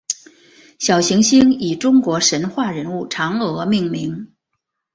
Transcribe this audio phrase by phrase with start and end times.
[0.79, 4.31] 小行星以中国神话人物嫦娥命名。